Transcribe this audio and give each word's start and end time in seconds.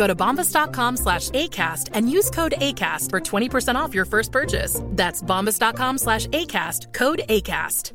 Go 0.00 0.06
to 0.06 0.14
bombas.com 0.14 0.96
slash 0.96 1.28
ACAST 1.30 1.90
and 1.92 2.10
use 2.10 2.30
code 2.30 2.54
ACAST 2.56 3.10
for 3.10 3.20
20% 3.20 3.74
off 3.74 3.94
your 3.94 4.06
first 4.06 4.32
purchase. 4.32 4.80
That's 4.96 5.22
bombas.com 5.22 5.98
slash 5.98 6.26
ACAST, 6.28 6.94
code 6.94 7.20
ACAST. 7.28 7.92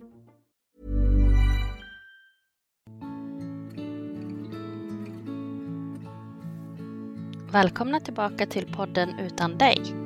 Välkomna 7.51 7.99
tillbaka 7.99 8.45
till 8.45 8.65
podden 8.65 9.19
Utan 9.19 9.57
dig. 9.57 10.04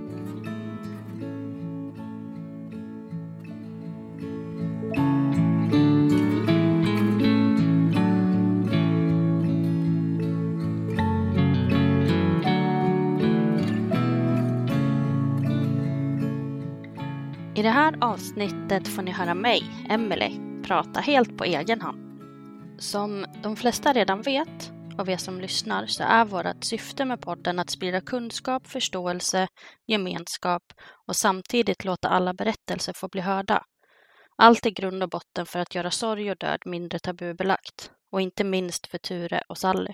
I 17.59 17.61
det 17.61 17.69
här 17.69 17.97
avsnittet 18.01 18.87
får 18.87 19.01
ni 19.01 19.11
höra 19.11 19.33
mig, 19.33 19.63
Emelie, 19.89 20.63
prata 20.63 20.99
helt 20.99 21.37
på 21.37 21.43
egen 21.43 21.81
hand. 21.81 22.21
Som 22.81 23.25
de 23.43 23.55
flesta 23.55 23.93
redan 23.93 24.21
vet 24.21 24.71
av 24.97 25.09
er 25.09 25.17
som 25.17 25.41
lyssnar 25.41 25.85
så 25.85 26.03
är 26.03 26.25
vårt 26.25 26.63
syfte 26.63 27.05
med 27.05 27.21
podden 27.21 27.59
att 27.59 27.69
sprida 27.69 28.01
kunskap, 28.01 28.67
förståelse, 28.67 29.47
gemenskap 29.87 30.63
och 31.07 31.15
samtidigt 31.15 31.85
låta 31.85 32.09
alla 32.09 32.33
berättelser 32.33 32.93
få 32.93 33.07
bli 33.07 33.21
hörda. 33.21 33.63
Allt 34.37 34.65
i 34.65 34.71
grund 34.71 35.03
och 35.03 35.09
botten 35.09 35.45
för 35.45 35.59
att 35.59 35.75
göra 35.75 35.91
sorg 35.91 36.31
och 36.31 36.37
död 36.37 36.59
mindre 36.65 36.99
tabubelagt 36.99 37.91
och 38.11 38.21
inte 38.21 38.43
minst 38.43 38.87
för 38.87 38.97
Ture 38.97 39.41
och 39.49 39.57
Sally. 39.57 39.93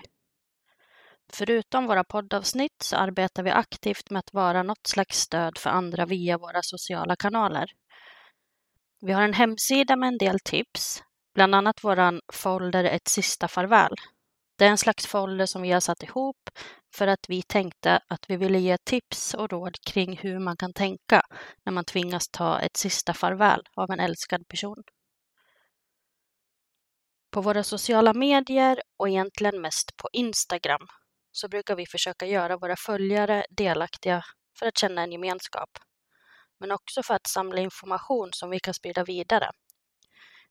Förutom 1.32 1.86
våra 1.86 2.04
poddavsnitt 2.04 2.82
så 2.82 2.96
arbetar 2.96 3.42
vi 3.42 3.50
aktivt 3.50 4.10
med 4.10 4.20
att 4.20 4.32
vara 4.32 4.62
något 4.62 4.86
slags 4.86 5.18
stöd 5.18 5.58
för 5.58 5.70
andra 5.70 6.06
via 6.06 6.38
våra 6.38 6.62
sociala 6.62 7.16
kanaler. 7.16 7.70
Vi 9.00 9.12
har 9.12 9.22
en 9.22 9.34
hemsida 9.34 9.96
med 9.96 10.08
en 10.08 10.18
del 10.18 10.40
tips, 10.40 11.02
bland 11.34 11.54
annat 11.54 11.84
våran 11.84 12.20
folder 12.32 12.84
Ett 12.84 13.08
sista 13.08 13.48
farväl. 13.48 13.94
Det 14.58 14.64
är 14.64 14.70
en 14.70 14.78
slags 14.78 15.06
folder 15.06 15.46
som 15.46 15.62
vi 15.62 15.72
har 15.72 15.80
satt 15.80 16.02
ihop 16.02 16.50
för 16.94 17.06
att 17.06 17.26
vi 17.28 17.42
tänkte 17.42 18.00
att 18.08 18.30
vi 18.30 18.36
ville 18.36 18.58
ge 18.58 18.76
tips 18.78 19.34
och 19.34 19.50
råd 19.50 19.76
kring 19.86 20.16
hur 20.16 20.38
man 20.38 20.56
kan 20.56 20.72
tänka 20.72 21.22
när 21.64 21.72
man 21.72 21.84
tvingas 21.84 22.28
ta 22.28 22.60
ett 22.60 22.76
sista 22.76 23.14
farväl 23.14 23.60
av 23.74 23.90
en 23.90 24.00
älskad 24.00 24.48
person. 24.48 24.82
På 27.30 27.40
våra 27.40 27.62
sociala 27.62 28.14
medier 28.14 28.82
och 28.96 29.08
egentligen 29.08 29.60
mest 29.60 29.96
på 29.96 30.08
Instagram 30.12 30.88
så 31.36 31.48
brukar 31.48 31.76
vi 31.76 31.86
försöka 31.86 32.26
göra 32.26 32.56
våra 32.56 32.76
följare 32.76 33.44
delaktiga 33.50 34.22
för 34.58 34.66
att 34.66 34.78
känna 34.78 35.02
en 35.02 35.12
gemenskap, 35.12 35.70
men 36.60 36.72
också 36.72 37.02
för 37.02 37.14
att 37.14 37.26
samla 37.26 37.60
information 37.60 38.28
som 38.32 38.50
vi 38.50 38.60
kan 38.60 38.74
sprida 38.74 39.04
vidare. 39.04 39.50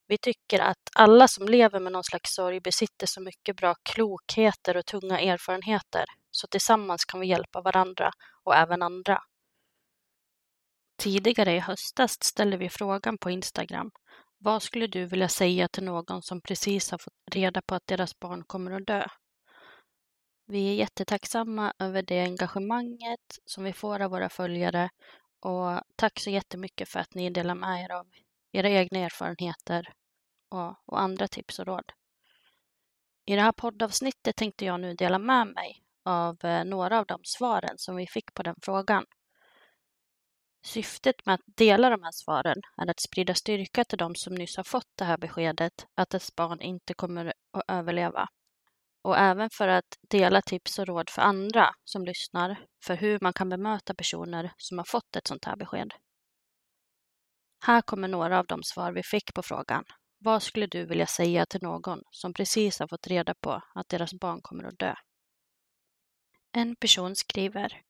Vi 0.08 0.18
tycker 0.18 0.60
att 0.60 0.90
alla 0.96 1.28
som 1.28 1.48
lever 1.48 1.80
med 1.80 1.92
någon 1.92 2.04
slags 2.04 2.34
sorg 2.34 2.60
besitter 2.60 3.08
så 3.08 3.22
mycket 3.22 3.56
bra 3.58 3.76
klokheter 3.84 4.78
och 4.78 4.86
tunga 4.86 5.20
erfarenheter, 5.20 6.06
så 6.32 6.48
tillsammans 6.48 7.06
kan 7.06 7.20
vi 7.20 7.28
hjälpa 7.28 7.62
varandra 7.62 8.12
och 8.44 8.56
även 8.56 8.82
andra. 8.82 9.22
Tidigare 10.98 11.54
i 11.54 11.60
höstas 11.60 12.18
ställde 12.24 12.58
vi 12.58 12.70
frågan 12.70 13.18
på 13.18 13.30
Instagram. 13.30 13.92
Vad 14.38 14.64
skulle 14.64 14.88
du 14.88 15.06
vilja 15.06 15.30
säga 15.30 15.68
till 15.68 15.84
någon 15.84 16.22
som 16.22 16.42
precis 16.42 16.92
har 16.92 16.98
fått 16.98 17.14
reda 17.32 17.62
på 17.62 17.76
att 17.76 17.88
deras 17.88 18.20
barn 18.20 18.44
kommer 18.48 18.72
att 18.72 18.88
dö? 18.88 19.08
Vi 20.48 20.70
är 20.70 20.74
jättetacksamma 20.74 21.74
över 21.80 22.02
det 22.02 22.22
engagemanget 22.22 23.40
som 23.46 23.64
vi 23.64 23.74
får 23.74 24.02
av 24.02 24.12
våra 24.12 24.30
följare 24.30 24.90
och 25.40 25.82
tack 25.96 26.20
så 26.20 26.30
jättemycket 26.30 26.90
för 26.90 27.00
att 27.00 27.14
ni 27.14 27.30
delar 27.30 27.56
med 27.56 27.84
er 27.84 27.92
av 27.92 28.08
era 28.52 28.70
egna 28.70 29.00
erfarenheter 29.00 29.94
och, 30.50 30.76
och 30.86 31.02
andra 31.02 31.28
tips 31.28 31.60
och 31.60 31.66
råd. 31.66 31.92
I 33.26 33.36
det 33.36 33.42
här 33.42 33.52
poddavsnittet 33.52 34.36
tänkte 34.36 34.66
jag 34.66 34.80
nu 34.80 34.94
dela 34.94 35.20
med 35.20 35.48
mig 35.48 35.84
av 36.04 36.46
eh, 36.46 36.66
några 36.66 37.00
av 37.00 37.06
de 37.06 37.20
svaren 37.24 37.78
som 37.78 37.96
vi 37.96 38.08
fick 38.08 38.34
på 38.34 38.44
den 38.44 38.56
frågan. 38.62 39.06
Syftet 40.66 41.26
med 41.26 41.36
att 41.36 41.42
dela 41.46 41.90
de 41.90 42.04
här 42.04 42.12
svaren 42.12 42.62
är 42.78 42.90
att 42.90 43.00
sprida 43.00 43.34
styrka 43.34 43.84
till 43.84 43.98
de 43.98 44.16
som 44.16 44.36
nyss 44.36 44.58
har 44.58 44.64
fått 44.64 44.90
det 44.96 45.06
här 45.06 45.18
beskedet 45.18 45.88
att 45.96 46.14
ett 46.14 46.36
barn 46.36 46.62
inte 46.62 46.94
kommer 46.94 47.34
att 47.52 47.64
överleva. 47.68 48.28
Och 49.06 49.18
även 49.18 49.50
för 49.50 49.68
att 49.68 49.98
dela 50.10 50.42
tips 50.42 50.80
och 50.80 50.88
råd 50.88 51.10
för 51.10 51.22
andra 51.22 51.70
som 51.84 52.06
lyssnar 52.06 52.66
för 52.86 52.96
hur 52.96 53.20
man 53.22 53.34
kan 53.34 53.50
bemöta 53.50 53.94
personer 53.94 54.52
som 54.58 54.78
har 54.78 54.86
fått 54.86 55.16
ett 55.16 55.28
sånt 55.28 55.46
här 55.46 55.56
besked. 55.56 55.94
Här 57.66 57.82
kommer 57.82 58.08
några 58.08 58.40
av 58.40 58.46
de 58.46 58.64
svar 58.64 58.92
vi 58.92 59.04
fick 59.04 59.34
på 59.34 59.44
frågan. 59.44 59.84
Vad 60.20 60.44
skulle 60.44 60.68
du 60.68 60.86
vilja 60.86 61.08
säga 61.08 61.46
till 61.46 61.62
någon 61.64 62.02
som 62.12 62.34
precis 62.34 62.80
har 62.80 62.88
fått 62.88 63.08
reda 63.08 63.34
på 63.42 63.62
att 63.76 63.90
deras 63.90 64.14
barn 64.14 64.40
kommer 64.42 64.64
att 64.64 64.80
dö? 64.80 64.96
En 66.52 66.76
person 66.76 67.16
skriver 67.16 67.82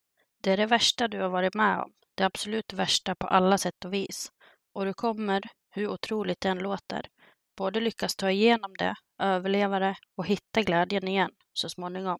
Det 0.42 0.52
är 0.52 0.58
det 0.58 0.66
värsta 0.66 1.08
du 1.08 1.22
har 1.22 1.30
varit 1.30 1.53
med 1.56 1.80
om. 1.80 1.94
Det 2.16 2.24
absolut 2.24 2.74
värsta 2.74 3.16
på 3.16 3.28
alla 3.28 3.58
sätt 3.58 3.86
och 3.86 3.94
vis. 3.94 4.32
Och 4.74 4.86
du 4.86 4.94
kommer, 4.94 5.44
hur 5.70 5.88
otroligt 5.88 6.42
det 6.42 6.50
än 6.50 6.59
låter, 6.59 7.08
både 7.55 7.79
lyckas 7.79 8.16
ta 8.16 8.31
igenom 8.31 8.73
det, 8.79 8.96
överleva 9.19 9.79
det 9.79 9.96
och 10.16 10.28
hitta 10.28 10.61
glädjen 10.61 11.07
igen 11.07 11.31
så 11.53 11.69
småningom. 11.69 12.19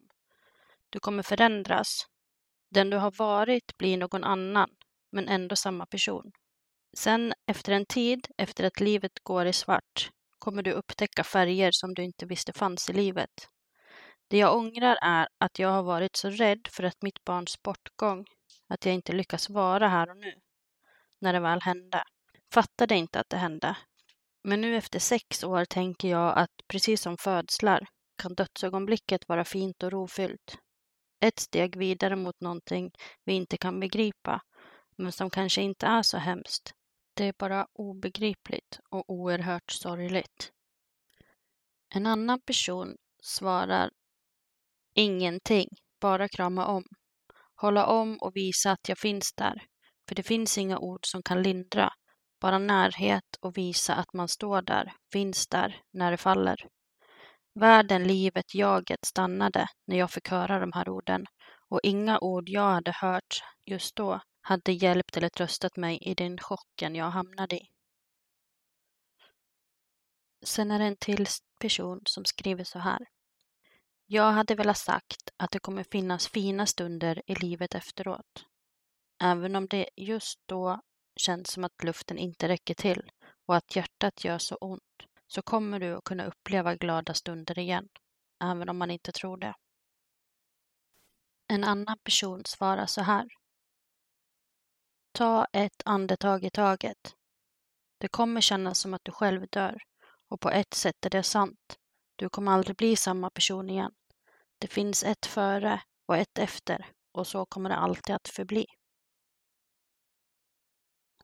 Du 0.90 1.00
kommer 1.00 1.22
förändras. 1.22 2.06
Den 2.70 2.90
du 2.90 2.96
har 2.96 3.10
varit 3.10 3.76
blir 3.78 3.96
någon 3.96 4.24
annan, 4.24 4.70
men 5.12 5.28
ändå 5.28 5.56
samma 5.56 5.86
person. 5.86 6.32
Sen 6.96 7.34
efter 7.46 7.72
en 7.72 7.86
tid, 7.86 8.28
efter 8.38 8.64
att 8.64 8.80
livet 8.80 9.12
går 9.22 9.46
i 9.46 9.52
svart, 9.52 10.10
kommer 10.38 10.62
du 10.62 10.72
upptäcka 10.72 11.24
färger 11.24 11.70
som 11.72 11.94
du 11.94 12.04
inte 12.04 12.26
visste 12.26 12.52
fanns 12.52 12.90
i 12.90 12.92
livet. 12.92 13.48
Det 14.28 14.38
jag 14.38 14.56
ångrar 14.56 14.98
är 15.02 15.28
att 15.38 15.58
jag 15.58 15.68
har 15.68 15.82
varit 15.82 16.16
så 16.16 16.30
rädd 16.30 16.68
för 16.70 16.82
att 16.82 17.02
mitt 17.02 17.24
barns 17.24 17.62
bortgång, 17.62 18.24
att 18.68 18.84
jag 18.86 18.94
inte 18.94 19.12
lyckas 19.12 19.50
vara 19.50 19.88
här 19.88 20.10
och 20.10 20.16
nu, 20.16 20.32
när 21.20 21.32
det 21.32 21.40
väl 21.40 21.60
hände. 21.60 22.04
Fattade 22.54 22.94
inte 22.96 23.20
att 23.20 23.28
det 23.28 23.36
hände. 23.36 23.76
Men 24.48 24.60
nu 24.60 24.76
efter 24.76 24.98
sex 24.98 25.44
år 25.44 25.64
tänker 25.64 26.08
jag 26.08 26.38
att 26.38 26.50
precis 26.68 27.02
som 27.02 27.16
födslar 27.18 27.86
kan 28.22 28.34
dödsögonblicket 28.34 29.28
vara 29.28 29.44
fint 29.44 29.82
och 29.82 29.92
rofyllt. 29.92 30.58
Ett 31.20 31.38
steg 31.38 31.76
vidare 31.76 32.16
mot 32.16 32.40
någonting 32.40 32.90
vi 33.24 33.32
inte 33.32 33.56
kan 33.56 33.80
begripa, 33.80 34.40
men 34.96 35.12
som 35.12 35.30
kanske 35.30 35.62
inte 35.62 35.86
är 35.86 36.02
så 36.02 36.18
hemskt 36.18 36.72
Det 37.14 37.24
är 37.24 37.34
bara 37.38 37.66
obegripligt 37.72 38.80
och 38.90 39.10
oerhört 39.10 39.70
sorgligt. 39.70 40.52
En 41.94 42.06
annan 42.06 42.40
person 42.40 42.96
svarar 43.22 43.90
ingenting, 44.94 45.68
bara 46.00 46.28
krama 46.28 46.66
om. 46.66 46.84
Hålla 47.54 47.86
om 47.86 48.18
och 48.18 48.36
visa 48.36 48.70
att 48.72 48.88
jag 48.88 48.98
finns 48.98 49.32
där. 49.32 49.62
För 50.08 50.14
det 50.14 50.22
finns 50.22 50.58
inga 50.58 50.78
ord 50.78 51.06
som 51.06 51.22
kan 51.22 51.42
lindra. 51.42 51.92
Bara 52.40 52.58
närhet 52.58 53.36
och 53.40 53.56
visa 53.58 53.94
att 53.94 54.12
man 54.12 54.28
står 54.28 54.62
där, 54.62 54.92
finns 55.12 55.46
där, 55.46 55.80
när 55.92 56.10
det 56.10 56.16
faller. 56.16 56.68
Världen, 57.54 58.04
livet, 58.04 58.54
jaget 58.54 59.04
stannade 59.04 59.66
när 59.86 59.96
jag 59.98 60.10
fick 60.10 60.28
höra 60.28 60.60
de 60.60 60.72
här 60.72 60.88
orden 60.88 61.26
och 61.68 61.80
inga 61.82 62.18
ord 62.18 62.48
jag 62.48 62.70
hade 62.70 62.92
hört 62.92 63.42
just 63.64 63.96
då 63.96 64.20
hade 64.40 64.72
hjälpt 64.72 65.16
eller 65.16 65.28
tröstat 65.28 65.76
mig 65.76 65.98
i 66.00 66.14
den 66.14 66.38
chocken 66.38 66.94
jag 66.94 67.10
hamnade 67.10 67.56
i. 67.56 67.68
Sen 70.44 70.70
är 70.70 70.78
det 70.78 70.84
en 70.84 70.96
till 70.96 71.26
person 71.60 72.00
som 72.04 72.24
skriver 72.24 72.64
så 72.64 72.78
här. 72.78 72.98
Jag 74.06 74.32
hade 74.32 74.54
velat 74.54 74.78
sagt 74.78 75.30
att 75.36 75.50
det 75.50 75.58
kommer 75.58 75.84
finnas 75.90 76.28
fina 76.28 76.66
stunder 76.66 77.22
i 77.26 77.34
livet 77.34 77.74
efteråt. 77.74 78.44
Även 79.22 79.56
om 79.56 79.66
det 79.66 79.88
just 79.96 80.38
då 80.46 80.80
känns 81.16 81.50
som 81.50 81.64
att 81.64 81.84
luften 81.84 82.18
inte 82.18 82.48
räcker 82.48 82.74
till 82.74 83.10
och 83.46 83.56
att 83.56 83.76
hjärtat 83.76 84.24
gör 84.24 84.38
så 84.38 84.54
ont 84.54 84.82
så 85.26 85.42
kommer 85.42 85.80
du 85.80 85.94
att 85.94 86.04
kunna 86.04 86.26
uppleva 86.26 86.74
glada 86.74 87.14
stunder 87.14 87.58
igen, 87.58 87.88
även 88.44 88.68
om 88.68 88.78
man 88.78 88.90
inte 88.90 89.12
tror 89.12 89.36
det. 89.36 89.54
En 91.48 91.64
annan 91.64 91.98
person 91.98 92.44
svarar 92.44 92.86
så 92.86 93.00
här. 93.00 93.28
Ta 95.12 95.46
ett 95.52 95.82
andetag 95.84 96.44
i 96.44 96.50
taget. 96.50 97.14
Det 97.98 98.08
kommer 98.08 98.40
kännas 98.40 98.78
som 98.78 98.94
att 98.94 99.04
du 99.04 99.12
själv 99.12 99.46
dör 99.50 99.82
och 100.28 100.40
på 100.40 100.50
ett 100.50 100.74
sätt 100.74 101.06
är 101.06 101.10
det 101.10 101.22
sant. 101.22 101.78
Du 102.16 102.28
kommer 102.28 102.52
aldrig 102.52 102.76
bli 102.76 102.96
samma 102.96 103.30
person 103.30 103.70
igen. 103.70 103.92
Det 104.58 104.68
finns 104.68 105.04
ett 105.04 105.26
före 105.26 105.82
och 106.06 106.16
ett 106.16 106.38
efter 106.38 106.86
och 107.12 107.26
så 107.26 107.46
kommer 107.46 107.70
det 107.70 107.76
alltid 107.76 108.14
att 108.14 108.28
förbli. 108.28 108.66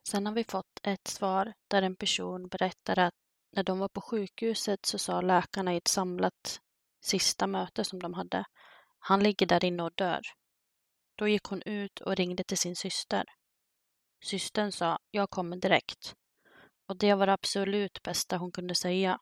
Sen 0.07 0.25
har 0.25 0.33
vi 0.33 0.43
fått 0.43 0.79
ett 0.83 1.07
svar 1.07 1.53
där 1.67 1.81
en 1.81 1.95
person 1.95 2.47
berättar 2.47 2.99
att 2.99 3.13
när 3.51 3.63
de 3.63 3.79
var 3.79 3.87
på 3.89 4.01
sjukhuset 4.01 4.85
så 4.85 4.97
sa 4.97 5.21
läkarna 5.21 5.73
i 5.73 5.77
ett 5.77 5.87
samlat 5.87 6.59
sista 7.01 7.47
möte 7.47 7.83
som 7.83 7.99
de 7.99 8.13
hade, 8.13 8.45
han 8.99 9.23
ligger 9.23 9.45
där 9.45 9.65
inne 9.65 9.83
och 9.83 9.93
dör. 9.95 10.21
Då 11.15 11.27
gick 11.27 11.43
hon 11.43 11.61
ut 11.61 11.99
och 11.99 12.15
ringde 12.15 12.43
till 12.43 12.57
sin 12.57 12.75
syster. 12.75 13.23
Systern 14.23 14.71
sa, 14.71 14.99
jag 15.11 15.29
kommer 15.29 15.57
direkt. 15.57 16.15
Och 16.87 16.97
det 16.97 17.13
var 17.13 17.25
det 17.25 17.33
absolut 17.33 18.03
bästa 18.03 18.37
hon 18.37 18.51
kunde 18.51 18.75
säga. 18.75 19.19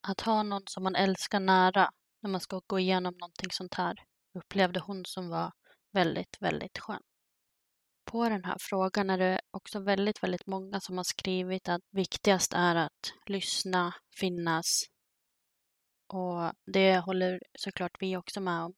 Att 0.00 0.20
ha 0.20 0.42
någon 0.42 0.62
som 0.66 0.82
man 0.82 0.96
älskar 0.96 1.40
nära 1.40 1.90
när 2.22 2.30
man 2.30 2.40
ska 2.40 2.60
gå 2.66 2.78
igenom 2.78 3.14
någonting 3.14 3.50
sånt 3.50 3.74
här 3.74 3.96
upplevde 4.34 4.80
hon 4.80 5.04
som 5.04 5.28
var 5.28 5.52
väldigt, 5.92 6.36
väldigt 6.40 6.78
skönt. 6.78 7.15
På 8.10 8.28
den 8.28 8.44
här 8.44 8.56
frågan 8.60 9.10
är 9.10 9.18
det 9.18 9.40
också 9.50 9.80
väldigt, 9.80 10.22
väldigt 10.22 10.46
många 10.46 10.80
som 10.80 10.96
har 10.96 11.04
skrivit 11.04 11.68
att 11.68 11.82
viktigast 11.90 12.52
är 12.52 12.76
att 12.76 13.12
lyssna, 13.26 13.94
finnas. 14.20 14.82
Och 16.08 16.52
det 16.72 16.98
håller 16.98 17.40
såklart 17.58 17.96
vi 18.00 18.16
också 18.16 18.40
med 18.40 18.62
om. 18.62 18.74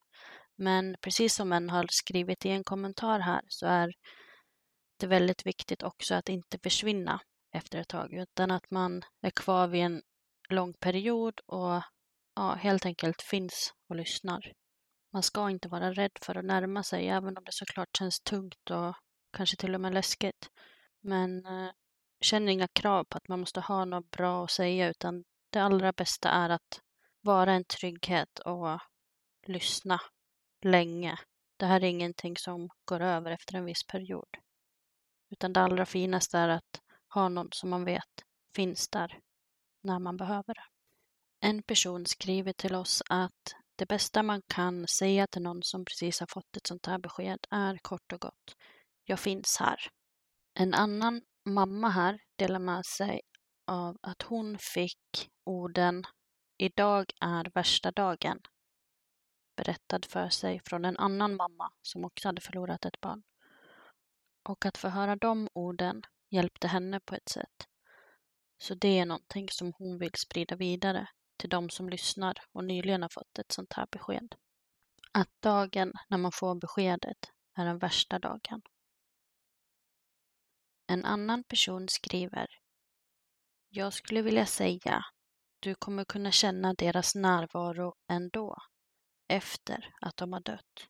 Men 0.57 0.97
precis 1.01 1.35
som 1.35 1.53
en 1.53 1.71
har 1.71 1.87
skrivit 1.91 2.47
i 2.47 2.49
en 2.49 2.65
kommentar 2.65 3.21
här 3.21 3.41
så 3.49 3.67
är 3.67 3.93
det 5.01 5.07
väldigt 5.07 5.47
viktigt 5.47 5.83
också 5.83 6.15
att 6.15 6.29
inte 6.29 6.59
försvinna 6.63 7.21
efter 7.55 7.79
ett 7.79 7.89
tag 7.89 8.13
utan 8.13 8.51
att 8.51 8.71
man 8.71 9.03
är 9.23 9.31
kvar 9.31 9.69
vid 9.69 9.83
en 9.83 10.03
lång 10.51 10.75
period 10.75 11.41
och 11.47 11.83
ja, 12.35 12.55
helt 12.55 12.87
enkelt 12.87 13.23
finns 13.23 13.73
och 13.89 13.97
lyssnar. 13.97 14.53
Man 15.13 15.23
ska 15.23 15.51
inte 15.51 15.69
vara 15.69 15.93
rädd 15.93 16.19
för 16.23 16.39
att 16.39 16.45
närma 16.45 16.83
sig 16.83 17.09
även 17.09 17.37
om 17.37 17.45
det 17.45 17.53
såklart 17.53 17.97
känns 17.99 18.21
tungt 18.21 18.71
och 18.71 18.95
kanske 19.31 19.57
till 19.57 19.75
och 19.75 19.81
med 19.81 19.95
läskigt. 19.95 20.51
Men 21.01 21.47
eh, 21.47 21.71
känn 22.21 22.49
inga 22.49 22.69
krav 22.69 23.05
på 23.05 23.17
att 23.17 23.29
man 23.29 23.41
måste 23.41 23.61
ha 23.61 23.85
något 23.85 24.11
bra 24.11 24.45
att 24.45 24.51
säga 24.51 24.89
utan 24.89 25.25
det 25.51 25.59
allra 25.59 25.93
bästa 25.93 26.31
är 26.31 26.51
att 26.51 26.81
vara 27.21 27.53
en 27.53 27.65
trygghet 27.65 28.39
och 28.39 28.79
lyssna 29.47 30.01
länge. 30.63 31.19
Det 31.57 31.67
här 31.67 31.81
är 31.81 31.89
ingenting 31.89 32.37
som 32.37 32.69
går 32.85 33.01
över 33.01 33.31
efter 33.31 33.55
en 33.55 33.65
viss 33.65 33.87
period. 33.87 34.37
Utan 35.31 35.53
det 35.53 35.61
allra 35.61 35.87
finaste 35.87 36.39
är 36.39 36.49
att 36.49 36.81
ha 37.15 37.29
någon 37.29 37.49
som 37.53 37.71
man 37.71 37.85
vet 37.85 38.25
finns 38.55 38.89
där 38.89 39.19
när 39.83 39.99
man 39.99 40.17
behöver 40.17 40.55
det. 40.55 40.65
En 41.41 41.63
person 41.63 42.07
skriver 42.07 42.53
till 42.53 42.75
oss 42.75 43.03
att 43.09 43.55
det 43.77 43.87
bästa 43.87 44.23
man 44.23 44.43
kan 44.47 44.87
säga 44.87 45.27
till 45.27 45.43
någon 45.43 45.63
som 45.63 45.85
precis 45.85 46.21
har 46.21 46.27
fått 46.27 46.57
ett 46.57 46.67
sånt 46.67 46.87
här 46.87 46.99
besked 46.99 47.47
är 47.51 47.79
kort 47.83 48.13
och 48.13 48.21
gott 48.21 48.57
jag 49.09 49.21
finns 49.21 49.57
här. 49.61 49.81
En 50.55 50.75
annan 50.75 51.23
mamma 51.45 51.89
här 51.89 52.19
delar 52.37 52.59
med 52.59 52.87
sig 52.87 53.21
av 53.67 53.99
att 54.03 54.23
hon 54.23 54.59
fick 54.59 55.31
orden 55.45 56.05
Idag 56.61 57.13
är 57.21 57.51
värsta 57.55 57.91
dagen 57.91 58.41
berättad 59.57 60.01
för 60.09 60.29
sig 60.29 60.61
från 60.65 60.85
en 60.85 60.97
annan 60.97 61.37
mamma 61.37 61.73
som 61.83 62.05
också 62.05 62.29
hade 62.29 62.41
förlorat 62.41 62.85
ett 62.85 63.01
barn. 63.01 63.23
Och 64.43 64.67
att 64.67 64.79
få 64.79 64.89
höra 64.89 65.17
de 65.17 65.49
orden 65.53 66.03
hjälpte 66.31 66.69
henne 66.69 67.01
på 67.01 67.15
ett 67.15 67.29
sätt. 67.29 67.69
Så 68.59 68.75
det 68.75 68.99
är 68.99 69.07
någonting 69.07 69.49
som 69.49 69.73
hon 69.79 69.99
vill 69.99 70.15
sprida 70.15 70.57
vidare 70.57 71.09
till 71.37 71.49
de 71.51 71.71
som 71.71 71.89
lyssnar 71.89 72.35
och 72.53 72.65
nyligen 72.65 73.03
har 73.03 73.09
fått 73.09 73.39
ett 73.39 73.53
sånt 73.53 73.73
här 73.73 73.87
besked. 73.91 74.35
Att 75.13 75.31
dagen 75.41 75.93
när 76.09 76.19
man 76.19 76.33
får 76.33 76.55
beskedet 76.55 77.33
är 77.57 77.65
den 77.65 77.79
värsta 77.79 78.19
dagen. 78.19 78.63
En 80.91 81.05
annan 81.05 81.45
person 81.45 81.89
skriver 81.89 82.47
Jag 83.69 83.93
skulle 83.93 84.23
vilja 84.23 84.47
säga 84.47 85.05
du 85.61 85.75
kommer 85.75 86.05
kunna 86.05 86.31
känna 86.31 86.75
deras 86.75 87.15
närvaro 87.15 87.95
ändå, 88.09 88.57
efter 89.29 89.95
att 90.01 90.17
de 90.17 90.33
har 90.33 90.41
dött. 90.41 90.89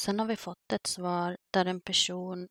Sen 0.00 0.18
har 0.18 0.26
vi 0.26 0.36
fått 0.36 0.72
ett 0.72 0.86
svar 0.86 1.36
där 1.50 1.66
en 1.66 1.80
person 1.80 2.48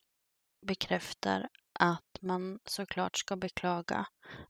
bekräftar 0.67 1.49
att 1.73 2.21
man 2.21 2.59
såklart 2.65 3.17
ska 3.17 3.35
beklaga, 3.35 4.07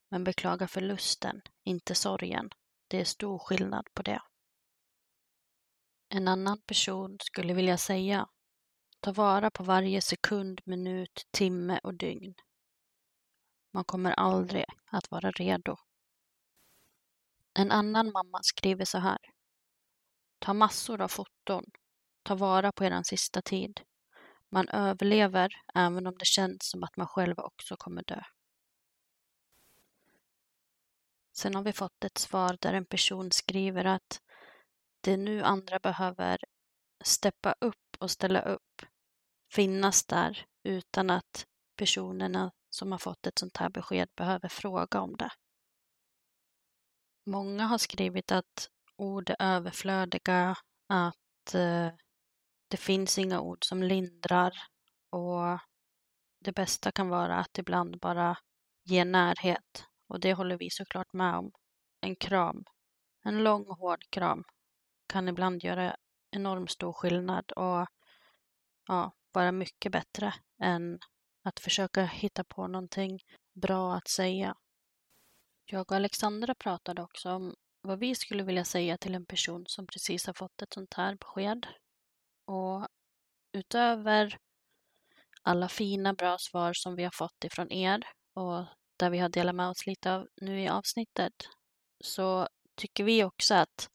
men 0.10 0.24
beklaga 0.24 0.68
förlusten, 0.68 1.42
inte 1.64 1.96
sorgen. 1.96 2.50
Det 2.88 3.02
är 3.02 3.06
stor 3.06 3.40
skillnad 3.40 3.88
på 3.94 4.02
det. 4.02 4.22
En 6.10 6.28
annan 6.28 6.62
person 6.62 7.18
skulle 7.22 7.54
vilja 7.54 7.78
säga 7.78 8.28
Ta 9.04 9.12
vara 9.12 9.52
på 9.52 9.64
varje 9.64 10.02
sekund, 10.02 10.62
minut, 10.66 11.28
timme 11.32 11.80
och 11.84 11.94
dygn. 11.94 12.34
Man 13.72 13.84
kommer 13.84 14.12
aldrig 14.12 14.66
att 14.86 15.12
vara 15.12 15.32
redo. 15.32 15.78
En 17.54 17.72
annan 17.72 18.12
mamma 18.12 18.40
skriver 18.44 18.86
så 18.86 18.98
här. 18.98 19.18
Ta 20.40 20.54
massor 20.54 21.02
av 21.02 21.08
foton. 21.08 21.66
Ta 22.24 22.36
vara 22.36 22.72
på 22.72 22.86
er 22.86 23.04
sista 23.04 23.42
tid. 23.42 23.82
Man 24.50 24.70
överlever 24.70 25.54
även 25.76 26.08
om 26.08 26.18
det 26.18 26.26
känns 26.26 26.70
som 26.70 26.84
att 26.84 26.98
man 26.98 27.08
själv 27.08 27.40
också 27.40 27.76
kommer 27.78 28.04
dö. 28.04 28.22
Sen 31.32 31.56
har 31.56 31.64
vi 31.64 31.74
fått 31.74 32.04
ett 32.04 32.18
svar 32.18 32.58
där 32.62 32.74
en 32.74 32.86
person 32.86 33.32
skriver 33.32 33.86
att 33.86 34.22
det 35.02 35.12
är 35.12 35.18
nu 35.18 35.44
andra 35.44 35.80
behöver 35.80 36.38
steppa 37.04 37.56
upp 37.60 37.98
och 38.00 38.12
ställa 38.12 38.42
upp 38.42 38.82
finnas 39.52 40.06
där 40.06 40.46
utan 40.64 41.10
att 41.10 41.46
personerna 41.76 42.52
som 42.70 42.92
har 42.92 43.00
fått 43.00 43.28
ett 43.28 43.40
sånt 43.40 43.58
här 43.58 43.70
besked 43.70 44.10
behöver 44.16 44.50
fråga 44.50 45.02
om 45.02 45.18
det. 45.18 45.32
Många 47.26 47.66
har 47.66 47.78
skrivit 47.78 48.32
att 48.32 48.70
ord 48.96 49.30
är 49.30 49.36
överflödiga, 49.40 50.56
att 50.88 51.56
eh, 51.56 51.90
det 52.68 52.78
finns 52.78 53.18
inga 53.18 53.42
ord 53.42 53.66
som 53.66 53.84
lindrar 53.84 54.54
och 55.10 55.60
det 56.40 56.52
bästa 56.52 56.92
kan 56.92 57.10
vara 57.10 57.36
att 57.36 57.58
ibland 57.58 58.00
bara 58.00 58.38
ge 58.84 59.06
närhet 59.06 59.86
och 60.08 60.20
det 60.20 60.34
håller 60.34 60.58
vi 60.58 60.70
såklart 60.70 61.14
med 61.14 61.36
om. 61.36 61.52
En 62.02 62.16
kram, 62.16 62.64
en 63.24 63.44
lång 63.44 63.66
hård 63.66 64.10
kram 64.10 64.44
kan 65.08 65.28
ibland 65.28 65.64
göra 65.64 65.96
enormt 66.32 66.72
stor 66.72 66.94
skillnad 66.94 67.52
och 67.52 67.88
ja, 68.88 69.12
vara 69.34 69.52
mycket 69.52 69.92
bättre 69.92 70.34
än 70.62 71.00
att 71.44 71.60
försöka 71.60 72.06
hitta 72.06 72.44
på 72.44 72.68
någonting 72.68 73.20
bra 73.54 73.96
att 73.96 74.08
säga. 74.08 74.56
Jag 75.66 75.82
och 75.82 75.92
Alexandra 75.92 76.56
pratade 76.56 77.02
också 77.02 77.30
om 77.30 77.56
vad 77.82 78.00
vi 78.00 78.16
skulle 78.16 78.44
vilja 78.44 78.66
säga 78.66 78.98
till 78.98 79.16
en 79.16 79.26
person 79.26 79.64
som 79.68 79.88
precis 79.88 80.28
har 80.28 80.34
fått 80.34 80.62
ett 80.62 80.74
sånt 80.74 80.94
här 80.94 81.16
besked. 81.16 81.68
Och 82.46 82.88
utöver 83.52 84.38
alla 85.42 85.70
fina, 85.70 86.14
bra 86.14 86.38
svar 86.38 86.74
som 86.74 86.96
vi 86.96 87.04
har 87.04 87.12
fått 87.12 87.44
ifrån 87.44 87.72
er 87.72 88.04
och 88.34 88.66
där 88.98 89.10
vi 89.10 89.18
har 89.18 89.30
delat 89.30 89.56
med 89.56 89.70
oss 89.70 89.86
lite 89.86 90.14
av 90.14 90.28
nu 90.42 90.62
i 90.62 90.68
avsnittet 90.68 91.34
så 92.04 92.48
tycker 92.76 93.04
vi 93.04 93.24
också 93.24 93.54
att 93.54 93.90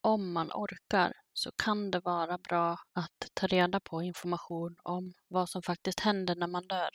om 0.00 0.32
man 0.32 0.50
orkar 0.52 1.12
så 1.38 1.50
kan 1.56 1.90
det 1.90 2.00
vara 2.00 2.38
bra 2.38 2.78
att 2.92 3.30
ta 3.34 3.46
reda 3.46 3.80
på 3.80 4.02
information 4.02 4.76
om 4.82 5.12
vad 5.28 5.48
som 5.48 5.62
faktiskt 5.62 6.00
händer 6.00 6.36
när 6.36 6.46
man 6.46 6.66
dör. 6.66 6.90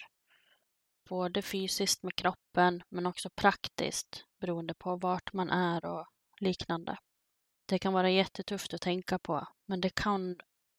Både 1.10 1.42
fysiskt 1.42 2.04
med 2.04 2.16
kroppen 2.16 2.84
men 2.90 3.06
också 3.06 3.30
praktiskt 3.36 4.26
beroende 4.40 4.74
på 4.74 4.96
vart 4.96 5.34
man 5.34 5.50
är 5.50 5.86
och 5.86 6.06
liknande. 6.40 6.98
Det 7.66 7.80
kan 7.80 7.94
vara 7.94 8.10
jättetufft 8.10 8.74
att 8.74 8.82
tänka 8.82 9.20
på 9.20 9.48
men 9.66 9.82
det 9.82 9.90
kan 9.90 10.36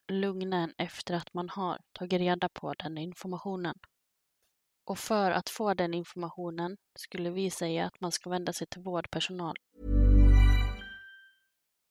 lugna 0.08 0.56
en 0.56 0.74
efter 0.78 1.14
att 1.14 1.34
man 1.34 1.48
har 1.48 1.78
tagit 1.92 2.20
reda 2.20 2.48
på 2.48 2.74
den 2.74 2.98
informationen. 2.98 3.74
Och 4.84 4.98
för 4.98 5.30
att 5.30 5.48
få 5.48 5.74
den 5.74 5.94
informationen 5.94 6.76
skulle 6.94 7.30
vi 7.30 7.50
säga 7.50 7.86
att 7.86 8.00
man 8.00 8.12
ska 8.12 8.30
vända 8.30 8.52
sig 8.52 8.66
till 8.66 8.82
vårdpersonal. 8.82 9.56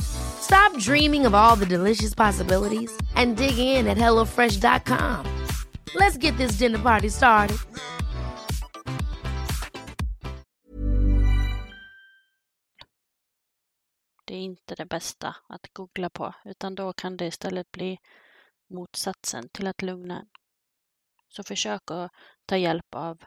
Stop 0.00 0.78
dreaming 0.78 1.26
of 1.26 1.34
all 1.34 1.56
the 1.56 1.66
delicious 1.66 2.14
possibilities 2.14 2.92
and 3.16 3.36
dig 3.36 3.58
in 3.58 3.86
at 3.86 3.98
HelloFresh.com. 3.98 5.26
Let's 5.94 6.18
get 6.18 6.36
this 6.36 6.58
dinner 6.58 6.78
party 6.78 7.10
started. 7.10 7.56
Det 14.26 14.34
är 14.34 14.40
inte 14.40 14.74
det 14.74 14.86
bästa 14.86 15.36
att 15.48 15.72
googla 15.72 16.10
på, 16.10 16.34
utan 16.44 16.74
då 16.74 16.92
kan 16.92 17.16
det 17.16 17.26
istället 17.26 17.70
bli 17.70 17.98
motsatsen 18.70 19.48
till 19.48 19.66
att 19.66 19.82
lugna 19.82 20.20
en. 20.20 20.28
Så 21.28 21.42
försök 21.42 21.90
att 21.90 22.12
ta 22.46 22.56
hjälp 22.56 22.94
av 22.94 23.22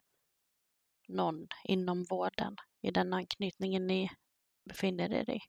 någon 1.07 1.47
inom 1.63 2.03
vården 2.03 2.55
i 2.81 2.91
den 2.91 3.13
anknytningen 3.13 3.87
ni 3.87 4.09
befinner 4.65 5.13
er 5.13 5.29
i. 5.29 5.39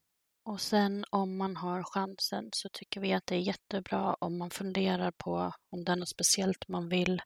Och 0.48 0.60
sen 0.60 1.04
om 1.10 1.36
man 1.36 1.56
har 1.56 1.82
chansen 1.82 2.48
så 2.52 2.68
tycker 2.68 3.00
vi 3.00 3.12
att 3.12 3.26
det 3.26 3.34
är 3.34 3.40
jättebra 3.40 4.14
om 4.14 4.38
man 4.38 4.50
funderar 4.50 5.10
på 5.10 5.52
om 5.70 5.84
det 5.84 5.92
är 5.92 5.96
något 5.96 6.08
speciellt 6.08 6.68
man 6.68 6.88
vill 6.88 7.22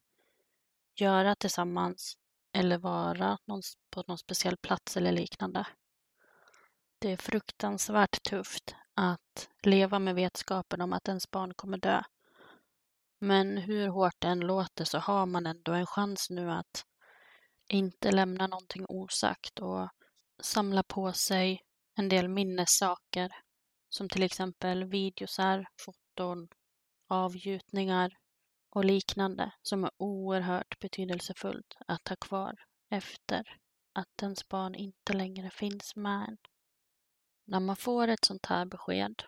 göra 0.94 1.34
tillsammans 1.34 2.16
eller 2.52 2.78
vara 2.78 3.38
på 3.90 4.04
någon 4.06 4.18
speciell 4.18 4.56
plats 4.56 4.96
eller 4.96 5.12
liknande. 5.12 5.66
Det 6.98 7.12
är 7.12 7.16
fruktansvärt 7.16 8.22
tufft 8.22 8.74
att 8.94 9.48
leva 9.62 9.98
med 9.98 10.14
vetskapen 10.14 10.80
om 10.80 10.92
att 10.92 11.08
ens 11.08 11.30
barn 11.30 11.54
kommer 11.54 11.78
dö. 11.78 12.02
Men 13.18 13.56
hur 13.56 13.88
hårt 13.88 14.16
det 14.18 14.28
än 14.28 14.40
låter 14.40 14.84
så 14.84 14.98
har 14.98 15.26
man 15.26 15.46
ändå 15.46 15.72
en 15.72 15.86
chans 15.86 16.30
nu 16.30 16.50
att 16.50 16.84
inte 17.68 18.12
lämna 18.12 18.46
någonting 18.46 18.84
osagt 18.88 19.58
och 19.58 19.88
samla 20.42 20.82
på 20.82 21.12
sig 21.12 21.62
en 21.94 22.08
del 22.08 22.28
minnessaker 22.28 23.32
som 23.88 24.08
till 24.08 24.22
exempel 24.22 24.84
videosar, 24.84 25.68
foton, 25.84 26.48
avgjutningar 27.08 28.16
och 28.70 28.84
liknande 28.84 29.52
som 29.62 29.84
är 29.84 29.90
oerhört 29.96 30.78
betydelsefullt 30.78 31.76
att 31.86 32.08
ha 32.08 32.16
kvar 32.16 32.54
efter 32.90 33.58
att 33.92 34.22
ens 34.22 34.48
barn 34.48 34.74
inte 34.74 35.12
längre 35.12 35.50
finns 35.50 35.96
med 35.96 36.28
en. 36.28 36.36
När 37.44 37.60
man 37.60 37.76
får 37.76 38.08
ett 38.08 38.24
sånt 38.24 38.46
här 38.46 38.64
besked 38.64 39.22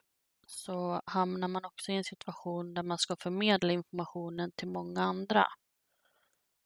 så 0.46 1.02
hamnar 1.06 1.48
man 1.48 1.64
också 1.64 1.92
i 1.92 1.96
en 1.96 2.04
situation 2.04 2.74
där 2.74 2.82
man 2.82 2.98
ska 2.98 3.16
förmedla 3.16 3.72
informationen 3.72 4.52
till 4.52 4.68
många 4.68 5.02
andra. 5.02 5.46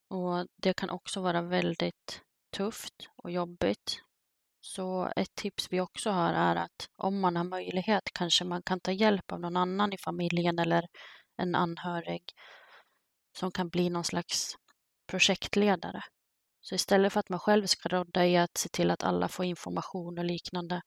Och 0.08 0.46
det 0.56 0.74
kan 0.74 0.90
också 0.90 1.20
vara 1.20 1.42
väldigt 1.42 2.22
tufft 2.56 3.08
och 3.16 3.30
jobbigt. 3.30 4.02
Så 4.68 5.12
ett 5.16 5.34
tips 5.34 5.72
vi 5.72 5.80
också 5.80 6.10
har 6.10 6.32
är 6.32 6.56
att 6.56 6.88
om 6.96 7.20
man 7.20 7.36
har 7.36 7.44
möjlighet 7.44 8.02
kanske 8.12 8.44
man 8.44 8.62
kan 8.62 8.80
ta 8.80 8.92
hjälp 8.92 9.32
av 9.32 9.40
någon 9.40 9.56
annan 9.56 9.92
i 9.92 9.98
familjen 9.98 10.58
eller 10.58 10.86
en 11.36 11.54
anhörig 11.54 12.22
som 13.38 13.50
kan 13.50 13.68
bli 13.68 13.90
någon 13.90 14.04
slags 14.04 14.54
projektledare. 15.06 16.02
Så 16.60 16.74
istället 16.74 17.12
för 17.12 17.20
att 17.20 17.28
man 17.28 17.38
själv 17.38 17.66
ska 17.66 17.88
rodda 17.88 18.26
i 18.26 18.36
att 18.36 18.58
se 18.58 18.68
till 18.68 18.90
att 18.90 19.02
alla 19.02 19.28
får 19.28 19.44
information 19.44 20.18
och 20.18 20.24
liknande 20.24 20.82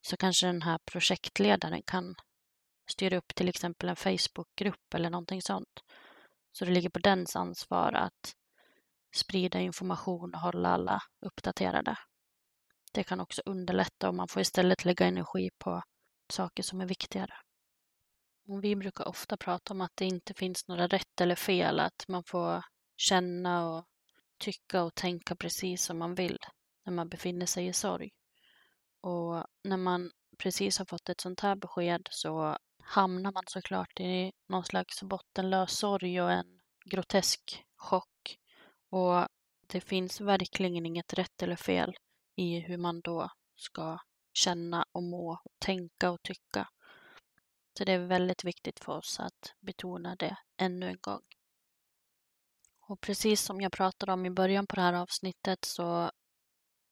så 0.00 0.16
kanske 0.16 0.46
den 0.46 0.62
här 0.62 0.78
projektledaren 0.92 1.82
kan 1.82 2.14
styra 2.90 3.16
upp 3.16 3.34
till 3.34 3.48
exempel 3.48 3.88
en 3.88 3.96
Facebookgrupp 3.96 4.94
eller 4.94 5.10
någonting 5.10 5.42
sånt. 5.42 5.80
Så 6.52 6.64
det 6.64 6.70
ligger 6.70 6.90
på 6.90 6.98
dens 6.98 7.36
ansvar 7.36 7.92
att 7.92 8.34
sprida 9.16 9.60
information 9.60 10.34
och 10.34 10.40
hålla 10.40 10.68
alla 10.68 11.02
uppdaterade. 11.26 11.96
Det 12.98 13.04
kan 13.04 13.20
också 13.20 13.42
underlätta 13.44 14.08
och 14.08 14.14
man 14.14 14.28
får 14.28 14.42
istället 14.42 14.84
lägga 14.84 15.06
energi 15.06 15.50
på 15.58 15.82
saker 16.32 16.62
som 16.62 16.80
är 16.80 16.86
viktigare. 16.86 17.34
Och 18.48 18.64
vi 18.64 18.76
brukar 18.76 19.08
ofta 19.08 19.36
prata 19.36 19.74
om 19.74 19.80
att 19.80 19.92
det 19.94 20.04
inte 20.04 20.34
finns 20.34 20.68
några 20.68 20.86
rätt 20.86 21.20
eller 21.20 21.34
fel, 21.34 21.80
att 21.80 22.04
man 22.08 22.24
får 22.24 22.64
känna 22.96 23.68
och 23.68 23.84
tycka 24.38 24.82
och 24.82 24.94
tänka 24.94 25.36
precis 25.36 25.84
som 25.84 25.98
man 25.98 26.14
vill 26.14 26.38
när 26.84 26.92
man 26.92 27.08
befinner 27.08 27.46
sig 27.46 27.66
i 27.66 27.72
sorg. 27.72 28.10
Och 29.00 29.44
när 29.64 29.76
man 29.76 30.10
precis 30.38 30.78
har 30.78 30.86
fått 30.86 31.08
ett 31.08 31.20
sånt 31.20 31.40
här 31.40 31.56
besked 31.56 32.08
så 32.10 32.56
hamnar 32.82 33.32
man 33.32 33.44
såklart 33.46 34.00
i 34.00 34.32
någon 34.48 34.64
slags 34.64 35.02
bottenlös 35.02 35.78
sorg 35.78 36.22
och 36.22 36.32
en 36.32 36.60
grotesk 36.84 37.64
chock. 37.76 38.38
Och 38.90 39.26
det 39.66 39.80
finns 39.80 40.20
verkligen 40.20 40.86
inget 40.86 41.12
rätt 41.12 41.42
eller 41.42 41.56
fel 41.56 41.94
i 42.38 42.60
hur 42.60 42.76
man 42.76 43.00
då 43.00 43.30
ska 43.56 43.98
känna 44.32 44.84
och 44.92 45.02
må, 45.02 45.30
och 45.32 45.52
tänka 45.58 46.10
och 46.10 46.22
tycka. 46.22 46.68
Så 47.78 47.84
det 47.84 47.92
är 47.92 47.98
väldigt 47.98 48.44
viktigt 48.44 48.80
för 48.80 48.92
oss 48.92 49.20
att 49.20 49.54
betona 49.60 50.16
det 50.16 50.36
ännu 50.56 50.88
en 50.88 50.98
gång. 51.00 51.22
Och 52.80 53.00
precis 53.00 53.42
som 53.42 53.60
jag 53.60 53.72
pratade 53.72 54.12
om 54.12 54.26
i 54.26 54.30
början 54.30 54.66
på 54.66 54.76
det 54.76 54.82
här 54.82 54.92
avsnittet 54.92 55.64
så 55.64 56.10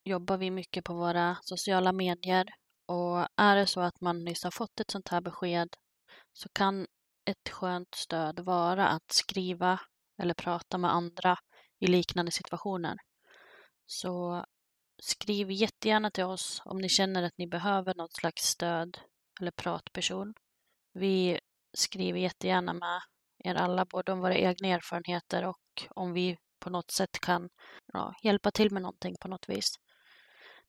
jobbar 0.05 0.37
vi 0.37 0.50
mycket 0.50 0.85
på 0.85 0.95
våra 0.95 1.37
sociala 1.43 1.93
medier 1.93 2.47
och 2.87 3.29
är 3.37 3.57
det 3.57 3.67
så 3.67 3.81
att 3.81 4.00
man 4.00 4.25
nyss 4.25 4.45
har 4.45 4.50
fått 4.50 4.81
ett 4.81 4.91
sånt 4.91 5.09
här 5.09 5.21
besked 5.21 5.69
så 6.33 6.49
kan 6.49 6.87
ett 7.25 7.49
skönt 7.49 7.95
stöd 7.95 8.41
vara 8.41 8.88
att 8.88 9.12
skriva 9.12 9.81
eller 10.23 10.35
prata 10.35 10.79
med 10.79 10.93
andra 10.95 11.38
i 11.79 11.87
liknande 11.87 12.33
situationer. 12.33 12.97
Så 13.87 14.45
skriv 14.99 15.50
jättegärna 15.50 16.11
till 16.11 16.25
oss 16.25 16.62
om 16.65 16.79
ni 16.79 16.88
känner 16.88 17.23
att 17.23 17.38
ni 17.38 17.47
behöver 17.47 17.95
något 17.95 18.17
slags 18.17 18.43
stöd 18.43 18.99
eller 19.41 19.50
pratperson. 19.50 20.35
Vi 20.93 21.41
skriver 21.76 22.19
jättegärna 22.19 22.73
med 22.73 23.00
er 23.45 23.55
alla, 23.55 23.85
både 23.85 24.12
om 24.12 24.21
våra 24.21 24.37
egna 24.37 24.69
erfarenheter 24.69 25.45
och 25.45 25.88
om 25.91 26.12
vi 26.12 26.37
på 26.61 26.71
något 26.71 26.91
sätt 26.91 27.21
kan 27.21 27.49
ja, 27.93 28.15
hjälpa 28.23 28.50
till 28.50 28.73
med 28.73 28.83
någonting 28.83 29.15
på 29.21 29.29
något 29.29 29.49
vis. 29.49 29.69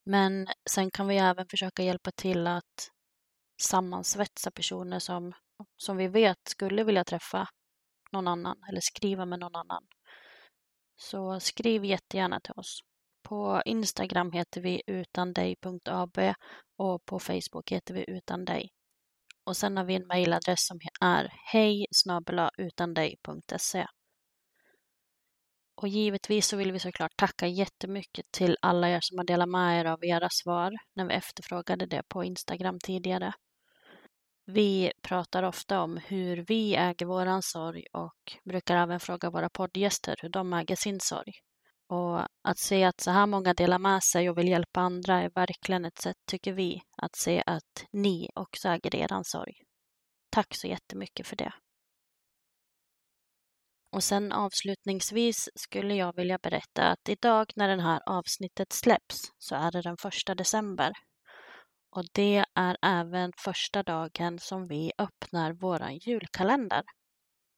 Men 0.03 0.47
sen 0.69 0.91
kan 0.91 1.07
vi 1.07 1.17
även 1.17 1.45
försöka 1.47 1.83
hjälpa 1.83 2.11
till 2.11 2.47
att 2.47 2.91
sammansvetsa 3.61 4.51
personer 4.51 4.99
som, 4.99 5.33
som 5.77 5.97
vi 5.97 6.07
vet 6.07 6.47
skulle 6.47 6.83
vilja 6.83 7.03
träffa 7.03 7.47
någon 8.11 8.27
annan 8.27 8.57
eller 8.69 8.81
skriva 8.81 9.25
med 9.25 9.39
någon 9.39 9.55
annan. 9.55 9.87
Så 10.95 11.39
skriv 11.39 11.85
jättegärna 11.85 12.39
till 12.39 12.53
oss. 12.55 12.79
På 13.29 13.61
Instagram 13.65 14.31
heter 14.31 14.61
vi 14.61 14.81
utandig.ab 14.87 16.33
och 16.77 17.05
på 17.05 17.19
Facebook 17.19 17.71
heter 17.71 17.93
vi 17.93 18.05
utan 18.07 18.45
dig. 18.45 18.69
Och 19.45 19.57
sen 19.57 19.77
har 19.77 19.83
vi 19.83 19.95
en 19.95 20.07
mejladress 20.07 20.67
som 20.67 20.79
är 21.01 21.33
hej 21.51 21.85
utandig.se. 22.57 23.85
Och 25.75 25.87
givetvis 25.87 26.47
så 26.47 26.57
vill 26.57 26.71
vi 26.71 26.79
såklart 26.79 27.17
tacka 27.17 27.47
jättemycket 27.47 28.25
till 28.31 28.57
alla 28.61 28.89
er 28.89 28.99
som 29.01 29.17
har 29.17 29.25
delat 29.25 29.49
med 29.49 29.79
er 29.79 29.85
av 29.85 30.05
era 30.05 30.29
svar 30.31 30.71
när 30.95 31.05
vi 31.07 31.13
efterfrågade 31.13 31.85
det 31.85 32.03
på 32.07 32.23
Instagram 32.23 32.79
tidigare. 32.79 33.33
Vi 34.45 34.91
pratar 35.01 35.43
ofta 35.43 35.81
om 35.81 35.97
hur 35.97 36.45
vi 36.47 36.75
äger 36.75 37.05
våran 37.05 37.41
sorg 37.41 37.85
och 37.93 38.37
brukar 38.45 38.77
även 38.77 38.99
fråga 38.99 39.29
våra 39.29 39.49
poddgäster 39.49 40.15
hur 40.21 40.29
de 40.29 40.53
äger 40.53 40.75
sin 40.75 40.99
sorg. 40.99 41.33
Och 41.89 42.19
att 42.43 42.57
se 42.57 42.83
att 42.83 43.01
så 43.01 43.11
här 43.11 43.25
många 43.25 43.53
delar 43.53 43.79
med 43.79 44.03
sig 44.03 44.29
och 44.29 44.37
vill 44.37 44.47
hjälpa 44.47 44.81
andra 44.81 45.21
är 45.21 45.29
verkligen 45.35 45.85
ett 45.85 45.97
sätt, 45.97 46.17
tycker 46.25 46.53
vi, 46.53 46.81
att 46.97 47.15
se 47.15 47.43
att 47.45 47.85
ni 47.91 48.29
också 48.35 48.69
äger 48.69 48.95
er 48.95 49.23
sorg. 49.23 49.53
Tack 50.29 50.55
så 50.55 50.67
jättemycket 50.67 51.27
för 51.27 51.35
det. 51.35 51.53
Och 53.91 54.03
sen 54.03 54.31
avslutningsvis 54.31 55.49
skulle 55.55 55.95
jag 55.95 56.15
vilja 56.15 56.37
berätta 56.37 56.83
att 56.83 57.09
idag 57.09 57.51
när 57.55 57.75
det 57.75 57.83
här 57.83 58.01
avsnittet 58.05 58.73
släpps 58.73 59.31
så 59.37 59.55
är 59.55 59.71
det 59.71 59.81
den 59.81 59.97
första 59.97 60.35
december. 60.35 60.91
Och 61.95 62.03
det 62.13 62.45
är 62.55 62.77
även 62.81 63.31
första 63.37 63.83
dagen 63.83 64.39
som 64.39 64.67
vi 64.67 64.91
öppnar 64.97 65.53
våran 65.53 65.97
julkalender. 65.97 66.83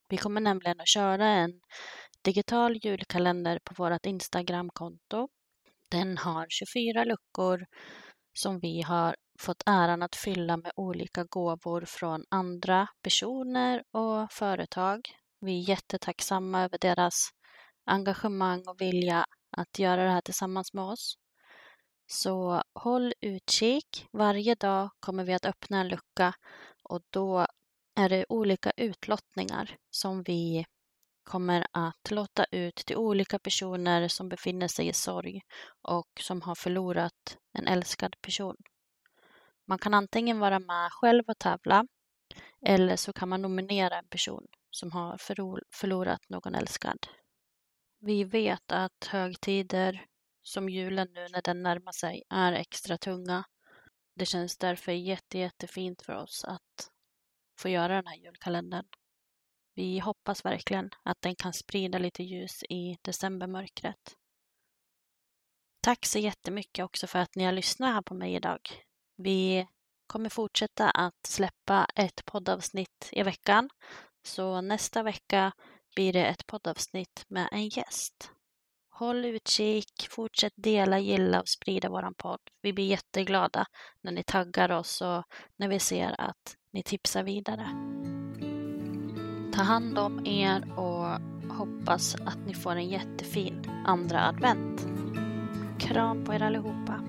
Vi 0.09 0.17
kommer 0.17 0.41
nämligen 0.41 0.79
att 0.79 0.87
köra 0.87 1.27
en 1.27 1.61
digital 2.21 2.77
julkalender 2.83 3.59
på 3.63 3.83
vårt 3.83 4.05
Instagramkonto. 4.05 5.27
Den 5.91 6.17
har 6.17 6.45
24 6.49 7.03
luckor 7.03 7.65
som 8.33 8.59
vi 8.59 8.81
har 8.81 9.15
fått 9.39 9.63
äran 9.65 10.03
att 10.03 10.15
fylla 10.15 10.57
med 10.57 10.71
olika 10.75 11.23
gåvor 11.23 11.85
från 11.85 12.23
andra 12.29 12.87
personer 13.03 13.83
och 13.91 14.31
företag. 14.31 14.99
Vi 15.41 15.59
är 15.59 15.69
jättetacksamma 15.69 16.63
över 16.63 16.77
deras 16.77 17.29
engagemang 17.85 18.63
och 18.67 18.81
vilja 18.81 19.25
att 19.57 19.79
göra 19.79 20.03
det 20.03 20.11
här 20.11 20.21
tillsammans 20.21 20.73
med 20.73 20.83
oss. 20.83 21.15
Så 22.07 22.63
håll 22.73 23.13
utkik. 23.21 24.05
Varje 24.11 24.55
dag 24.55 24.89
kommer 24.99 25.23
vi 25.23 25.33
att 25.33 25.45
öppna 25.45 25.79
en 25.79 25.87
lucka 25.87 26.33
och 26.83 27.01
då 27.09 27.47
är 27.95 28.09
det 28.09 28.25
olika 28.29 28.71
utlottningar 28.77 29.77
som 29.89 30.23
vi 30.23 30.65
kommer 31.29 31.67
att 31.71 32.11
låta 32.11 32.45
ut 32.51 32.75
till 32.75 32.97
olika 32.97 33.39
personer 33.39 34.07
som 34.07 34.29
befinner 34.29 34.67
sig 34.67 34.87
i 34.87 34.93
sorg 34.93 35.41
och 35.81 36.09
som 36.19 36.41
har 36.41 36.55
förlorat 36.55 37.37
en 37.53 37.67
älskad 37.67 38.15
person. 38.21 38.55
Man 39.67 39.79
kan 39.79 39.93
antingen 39.93 40.39
vara 40.39 40.59
med 40.59 40.91
själv 40.91 41.23
och 41.27 41.39
tävla 41.39 41.85
eller 42.65 42.95
så 42.95 43.13
kan 43.13 43.29
man 43.29 43.41
nominera 43.41 43.97
en 43.97 44.07
person 44.07 44.47
som 44.71 44.91
har 44.91 45.17
förlorat 45.71 46.29
någon 46.29 46.55
älskad. 46.55 47.07
Vi 47.99 48.23
vet 48.23 48.71
att 48.71 49.05
högtider 49.09 50.05
som 50.43 50.69
julen 50.69 51.07
nu 51.13 51.27
när 51.31 51.41
den 51.41 51.63
närmar 51.63 51.91
sig 51.91 52.23
är 52.29 52.53
extra 52.53 52.97
tunga. 52.97 53.43
Det 54.15 54.25
känns 54.25 54.57
därför 54.57 54.91
jätte, 54.91 55.37
jättefint 55.37 56.01
för 56.01 56.13
oss 56.13 56.43
att 56.43 56.89
få 57.59 57.69
göra 57.69 57.95
den 57.95 58.07
här 58.07 58.15
julkalendern. 58.15 58.85
Vi 59.79 59.99
hoppas 59.99 60.45
verkligen 60.45 60.89
att 61.03 61.21
den 61.21 61.35
kan 61.35 61.53
sprida 61.53 61.97
lite 61.97 62.23
ljus 62.23 62.63
i 62.69 62.97
decembermörkret. 63.01 64.15
Tack 65.81 66.05
så 66.05 66.19
jättemycket 66.19 66.85
också 66.85 67.07
för 67.07 67.19
att 67.19 67.35
ni 67.35 67.43
har 67.43 67.51
lyssnat 67.51 67.93
här 67.93 68.01
på 68.01 68.13
mig 68.13 68.35
idag. 68.35 68.59
Vi 69.17 69.67
kommer 70.07 70.29
fortsätta 70.29 70.89
att 70.89 71.25
släppa 71.27 71.87
ett 71.95 72.25
poddavsnitt 72.25 73.09
i 73.11 73.23
veckan. 73.23 73.69
Så 74.23 74.61
nästa 74.61 75.03
vecka 75.03 75.51
blir 75.95 76.13
det 76.13 76.25
ett 76.25 76.47
poddavsnitt 76.47 77.25
med 77.27 77.49
en 77.51 77.67
gäst. 77.67 78.31
Håll 78.89 79.25
utkik, 79.25 80.07
fortsätt 80.09 80.53
dela, 80.55 80.99
gilla 80.99 81.41
och 81.41 81.49
sprida 81.49 81.89
våran 81.89 82.13
podd. 82.13 82.41
Vi 82.61 82.73
blir 82.73 82.87
jätteglada 82.87 83.65
när 84.01 84.11
ni 84.11 84.23
taggar 84.23 84.71
oss 84.71 85.01
och 85.01 85.23
när 85.55 85.67
vi 85.67 85.79
ser 85.79 86.21
att 86.21 86.55
ni 86.73 86.83
tipsar 86.83 87.23
vidare. 87.23 87.69
Ta 89.59 89.63
hand 89.65 89.97
om 89.97 90.25
er 90.25 90.63
och 90.75 91.19
hoppas 91.55 92.15
att 92.15 92.37
ni 92.45 92.53
får 92.53 92.75
en 92.75 92.89
jättefin 92.89 93.65
andra 93.85 94.27
advent. 94.27 94.87
Kram 95.79 96.25
på 96.25 96.33
er 96.33 96.41
allihopa. 96.41 97.08